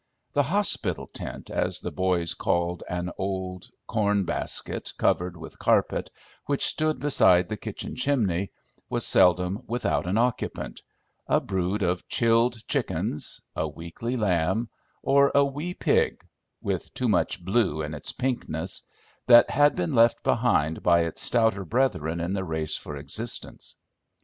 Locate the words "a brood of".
11.27-12.07